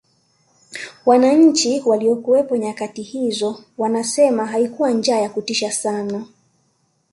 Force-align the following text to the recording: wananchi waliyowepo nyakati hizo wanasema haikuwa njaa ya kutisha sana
wananchi 1.05 1.81
waliyowepo 1.85 2.57
nyakati 2.57 3.01
hizo 3.01 3.63
wanasema 3.77 4.45
haikuwa 4.45 4.91
njaa 4.91 5.17
ya 5.19 5.29
kutisha 5.29 5.71
sana 5.71 6.25